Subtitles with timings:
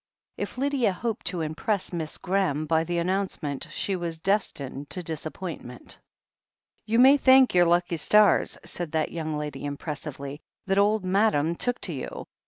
[0.35, 5.03] If Lydia hoped to impress Miss Graham by the an nouncement, she was destined to
[5.03, 5.99] disappointment.
[6.87, 11.79] "You may thank your lucky stars," said that young lady impressively, "that old M^dam took
[11.81, 12.25] to you.